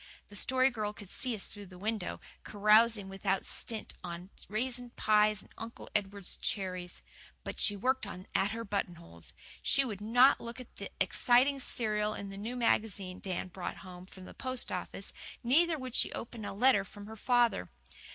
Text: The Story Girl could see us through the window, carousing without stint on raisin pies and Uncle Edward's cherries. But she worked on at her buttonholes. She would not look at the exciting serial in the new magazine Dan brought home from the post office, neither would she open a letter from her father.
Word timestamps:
The 0.29 0.35
Story 0.35 0.71
Girl 0.71 0.93
could 0.93 1.11
see 1.11 1.35
us 1.35 1.45
through 1.45 1.67
the 1.67 1.77
window, 1.77 2.19
carousing 2.43 3.07
without 3.07 3.45
stint 3.45 3.93
on 4.03 4.31
raisin 4.49 4.89
pies 4.95 5.43
and 5.43 5.51
Uncle 5.59 5.89
Edward's 5.93 6.37
cherries. 6.37 7.03
But 7.43 7.59
she 7.59 7.75
worked 7.75 8.07
on 8.07 8.25
at 8.33 8.49
her 8.49 8.65
buttonholes. 8.65 9.31
She 9.61 9.85
would 9.85 10.01
not 10.01 10.41
look 10.41 10.59
at 10.59 10.77
the 10.77 10.89
exciting 10.99 11.59
serial 11.59 12.15
in 12.15 12.29
the 12.29 12.37
new 12.37 12.55
magazine 12.55 13.19
Dan 13.19 13.49
brought 13.49 13.77
home 13.85 14.07
from 14.07 14.25
the 14.25 14.33
post 14.33 14.71
office, 14.71 15.13
neither 15.43 15.77
would 15.77 15.93
she 15.93 16.11
open 16.13 16.45
a 16.45 16.53
letter 16.55 16.83
from 16.83 17.05
her 17.05 17.15
father. 17.15 17.69